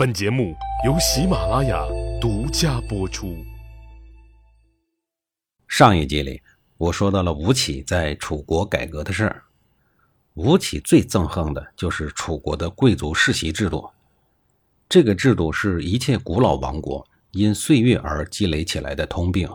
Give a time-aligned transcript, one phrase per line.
[0.00, 0.56] 本节目
[0.86, 1.86] 由喜马拉雅
[2.18, 3.36] 独家播出。
[5.68, 6.40] 上一集里，
[6.78, 9.42] 我说到了吴起在楚国改革的事儿。
[10.32, 13.90] 吴起最憎恨的就是楚国的贵族世袭制度。
[14.88, 19.46] 这个制度是一切古老王国因岁月而积累起来的通病。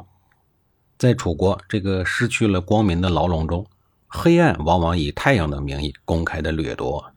[0.96, 3.66] 在楚国这个失去了光明的牢笼中，
[4.06, 7.12] 黑暗往往以太阳的名义公开的掠夺，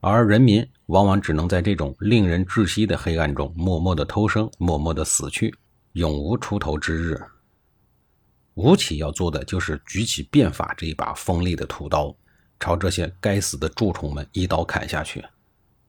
[0.00, 5.52] 而人民往往只能在这种令人窒息的黑暗中默默的偷生，默默的死去，
[5.92, 7.20] 永无出头之日。
[8.54, 12.14] 吴起要做的就是举起变法这一把锋利的屠刀，
[12.60, 15.24] 朝这些该死的蛀虫们一刀砍下去，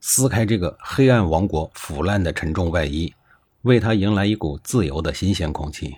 [0.01, 3.13] 撕开这个黑暗王国腐烂的沉重外衣，
[3.61, 5.95] 为他迎来一股自由的新鲜空气。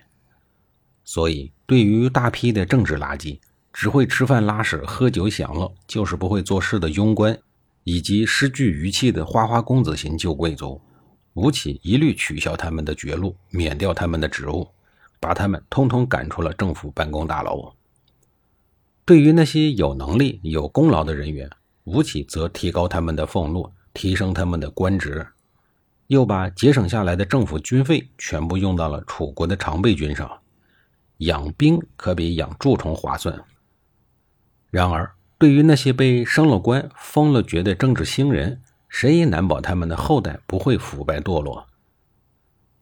[1.03, 3.39] 所以，对于大批的政治垃圾，
[3.73, 7.37] 只会吃饭拉屎、喝酒享乐，就是不会做事的庸官，
[7.83, 10.81] 以及失去余气的花花公子型旧贵族，
[11.33, 14.67] 吴起一律取消他们的爵禄，免掉他们的职务，
[15.19, 17.73] 把他们通通赶出了政府办公大楼。
[19.03, 21.49] 对于那些有能力、有功劳的人员，
[21.85, 25.25] 吴起则提高他们的俸禄，提升他们的官职，
[26.07, 30.29] 又把节省下来的政府军费全部用到了楚国的常备军上。
[31.17, 33.43] 养兵可比养蛀虫划算。
[34.69, 41.65] 然而，对于那些被升了官、封了爵的政治新人，谁也难保他们的后代不会腐败堕落。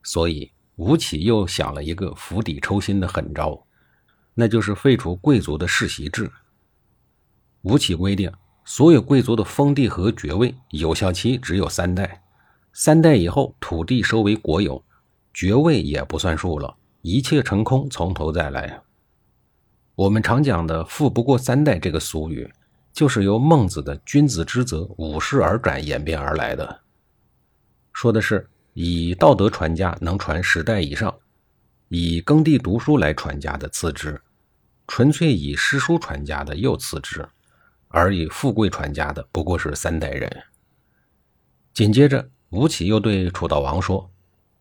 [0.02, 3.66] 所以，吴起又想了一个釜底抽薪的狠招，
[4.34, 6.30] 那就是废除贵族的世袭制。
[7.62, 8.30] 吴起规定，
[8.66, 12.22] 所有贵族的封地和爵位有效期只有三代，
[12.74, 14.84] 三代以后土地收为国有，
[15.32, 16.76] 爵位也不算数了。
[17.00, 18.82] 一切成空，从头再来。
[20.00, 22.50] 我们常讲的“富不过三代”这个俗语，
[22.90, 26.80] 就是由孟子的“君子之泽，五世而转”演变而来的。
[27.92, 31.14] 说的是以道德传家能传十代以上，
[31.88, 34.18] 以耕地读书来传家的次之，
[34.88, 37.28] 纯粹以诗书传家的又次之，
[37.88, 40.34] 而以富贵传家的不过是三代人。
[41.74, 44.10] 紧接着，吴起又对楚悼王说。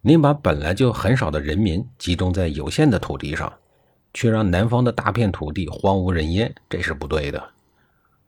[0.02, 3.54] 您把本来就很少的人民集中在有限的土地上，
[4.14, 7.44] 却让南方的大片土地荒无人烟，这是不对的。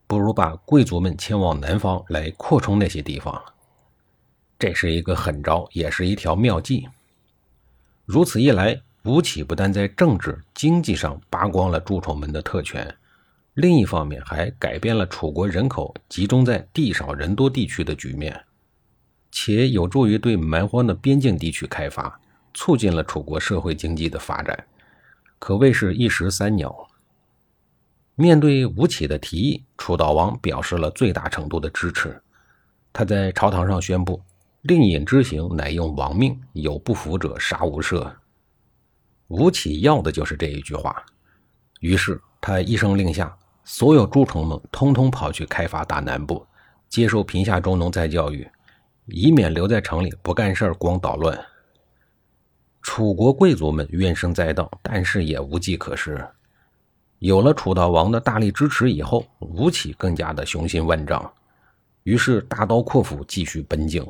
[0.08, 3.42] 不如把贵族们迁往南方来扩充那些地方。
[4.60, 6.88] 这是一个狠招，也是一条妙计。
[8.06, 12.96] 如此一来，吴起不但在政治、经济上扒光了蛀虫们的特权，
[13.54, 18.40] 另一方面还改变了楚国人口集中在地少人多地区的局面。
[19.32, 22.20] 且有助于对蛮荒的边境地区开发，
[22.54, 24.62] 促进了楚国社会经济的发展，
[25.42, 26.88] 可谓是一石三鸟。
[28.14, 32.22] 面对吴起的提议，楚悼王表示了最大程度的支持。
[32.94, 34.22] 他在朝堂上宣布
[34.62, 38.08] ：“令尹之行，乃用王命，有不服者，杀无赦。”
[39.30, 41.04] 吴起要的就是这一句话。
[41.80, 46.46] 于是他一声令下，所有诸虫们通通跑去开发大南部，
[46.88, 48.48] 接受贫下中农再教育。
[49.08, 51.44] 以免留在城里不干事儿光捣乱。
[52.82, 56.28] 楚国贵族们怨声载道，但是也无计可施。
[57.20, 61.32] 有了楚悼王的大力支持以后，吴起更加的雄心万丈，
[62.04, 64.04] 于是大刀阔斧继续奔进。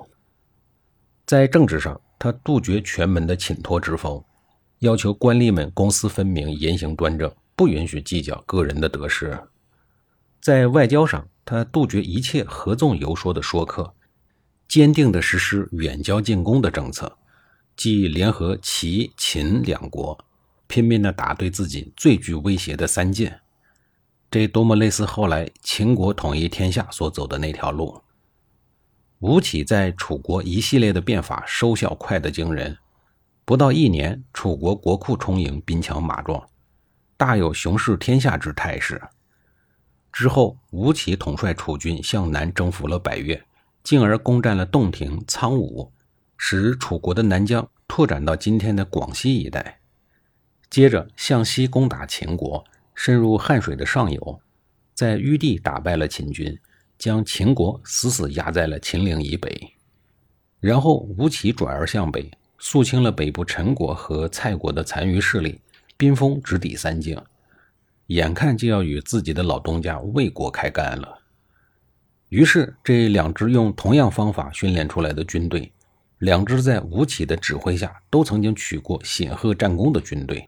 [1.25, 4.23] 在政治上，他杜绝权门的请托之风，
[4.79, 9.37] 要求官吏们公私分明、言行端正，不允许计较个人的得失。
[10.41, 13.93] 在外交上，他杜绝一切合纵游说的说客。
[14.67, 17.11] 坚定地实施远交近攻的政策，
[17.75, 20.23] 即联合齐、秦两国，
[20.67, 23.41] 拼命地打对自己最具威胁的三箭。
[24.29, 28.01] 这多么类似后来秦国统一天下所走的那条路！
[29.19, 32.77] 吴起在楚国一系列的变法收效快得惊人，
[33.45, 36.47] 不到一年，楚国国库充盈，兵强马壮，
[37.17, 39.01] 大有雄视天下之态势。
[40.11, 43.43] 之后，吴起统帅楚军向南征服了百越。
[43.83, 45.91] 进而攻占了洞庭、苍梧，
[46.43, 49.79] 使楚国的南疆拓展到今天的广西一带。
[50.71, 52.65] 接着向西攻打秦国，
[52.95, 54.41] 深入汉水的上游，
[54.95, 56.59] 在淤地打败了秦军，
[56.97, 59.75] 将秦国死死压在了秦岭以北。
[60.59, 65.61] 然后吴起转而向北，肃清了北部陈国和蔡国的残余势力，
[65.95, 67.21] 兵锋直抵三境，
[68.07, 71.19] 眼看就要与自己的老东家魏国开干了。
[72.29, 75.71] 于是，这两支用同样方法训练出来的军队，
[76.21, 80.47] 两支在吴起的指挥下都曾经取过显赫战功的军队，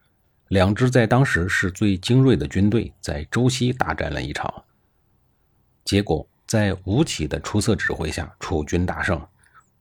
[0.49, 4.65] 两支在当时是最精锐的军队，在周西大战了一场。
[5.83, 9.19] 结果，在吴起的出色指挥下，楚军大胜，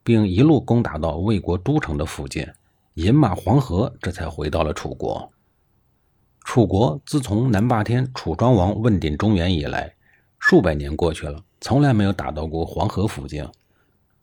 [0.03, 2.47] 并一路攻打到魏国都城的附近，
[2.95, 5.31] 饮马黄河，这才回到了楚国。
[6.43, 9.95] 楚国自从南霸天楚庄王问鼎中原以来，
[10.39, 13.47] 数百年过去了，从来没有打到过黄河附近，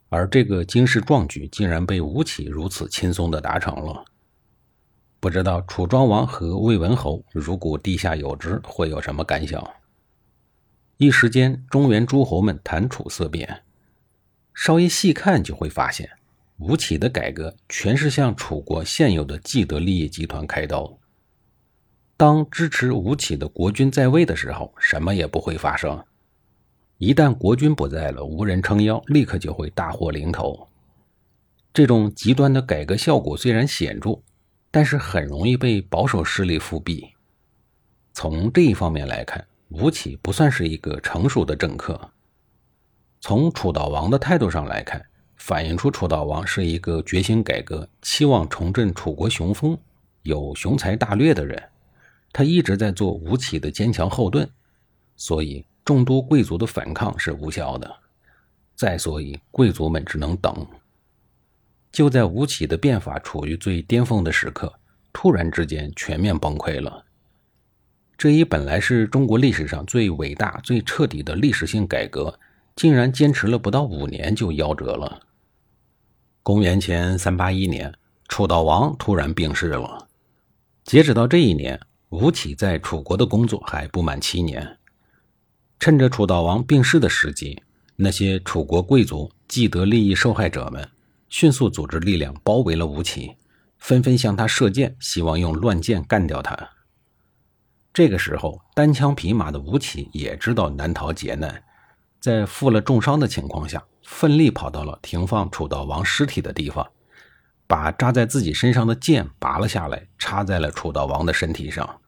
[0.10, 4.04] 而这个惊世壮举竟然被吴起如此轻松地达成了。
[5.20, 9.64] 不知道楚庄王和魏文侯如果地下有知，会有什么感想？
[10.98, 13.64] 一时间，中原诸侯们谈楚色变。
[14.54, 16.10] 稍一细看，就会发现，
[16.58, 20.98] 吴起的改革全是向楚国现有的既得利益集团开刀。
[22.18, 25.98] 当支持吴起的国君在位的时候，什么也不会发生；
[27.00, 30.68] 一旦国君不在了，无人撑腰，立刻就会大祸临头。
[31.74, 34.20] 这种极端的改革效果虽然显著，
[34.70, 37.08] 但是很容易被保守势力复辟。
[38.12, 42.12] 从这一方面来看，吴起不算是一个成熟的政客。
[43.22, 45.02] 从楚悼王的态度上来看，
[45.38, 49.78] 反映出楚悼王是一个决心改革、期望重振楚国雄风、
[50.24, 51.64] 有雄才大略的人。
[52.34, 54.50] 他一直在做吴起的坚强后盾，
[55.16, 57.96] 所以众多贵族的反抗是无效的。
[58.76, 60.54] 再所以，贵族们只能等。
[61.92, 64.72] 就在吴起的变法处于最巅峰的时刻，
[65.12, 67.04] 突然之间全面崩溃了。
[68.16, 72.40] 这一本来是中国历史上最伟大、最彻底的历史性改革。
[72.76, 75.20] 竟然坚持了不到五年就夭折了。
[76.44, 77.94] 公元前三八一年，
[78.30, 80.08] 楚悼王突然病逝了。
[80.86, 81.78] 截止到这一年，
[82.10, 84.78] 吴起在楚国的工作还不满七年。
[85.80, 87.64] 趁着楚悼王病逝的时机，
[87.96, 90.90] 那些楚国贵族、既得利益受害者们
[91.30, 93.38] 迅速组织力量包围了吴起，
[93.78, 96.70] 纷纷向他射箭，希望用乱箭干掉他。
[97.94, 101.64] 这个时候，单枪匹马的吴起也知道难逃劫难。
[102.20, 106.86] 在负了重伤的情况下，奋力跑到了停放楚悼王尸体的地方，
[107.68, 112.02] 把扎在自己身上的剑拔了下来，插在了楚悼王的身体上。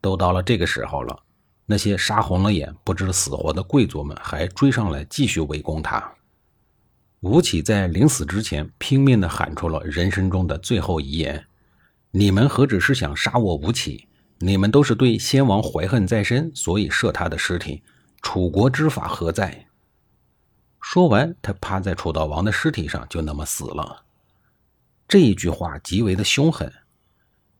[0.00, 1.22] 都到了这个时候了，
[1.66, 6.12] 那些杀红了眼、不知死活的贵族们还追上来继续围攻他。
[7.20, 11.42] 吴起在临死之前拼命地喊出了人生中的最后遗言
[12.12, 14.06] ：“你们何止是想杀我吴起？
[14.40, 17.82] 你们都是对先王怀恨在身，所以射他的尸体。”
[18.20, 19.66] 楚国之法何在？
[20.80, 24.04] 说完，他趴在楚悼王的尸体上，就那么死了。
[25.08, 26.70] 这一句话极为的凶狠。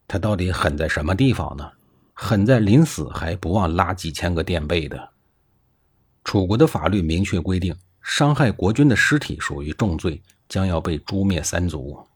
[0.06, 1.70] 他到底狠在什么地方呢？
[2.14, 5.10] 狠在临死还不忘拉几千个垫背的。
[6.24, 12.06] 楚国的法律明确规定，伤害国君的尸体属于重罪，将要被诛灭三族。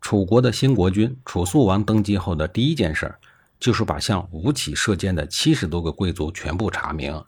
[0.00, 3.14] 楚国的新国君楚肃王登基后的第一件事。
[3.60, 7.22] 就是把向吴起射箭的七十多个贵族全部查明，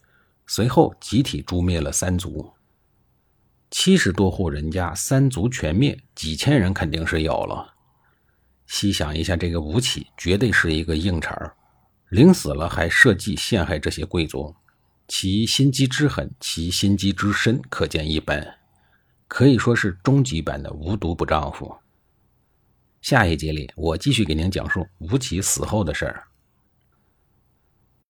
[0.47, 2.51] 随后集体诛灭了三族。
[3.71, 7.75] 七十多户人家，三族全灭，几千人肯定是有了。
[8.67, 11.55] 细想一下，这个吴起绝对是一个硬茬儿，
[12.09, 14.55] 临死了还设计陷害这些贵族，
[15.09, 18.59] 其心机之狠，其心机之深，可见一斑，
[19.29, 21.75] 可以说是终极版的无毒不丈夫。
[23.01, 26.25] 下一集里，我继续给您讲述吴起死后的事儿。